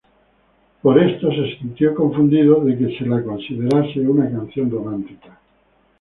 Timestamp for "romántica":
4.71-5.39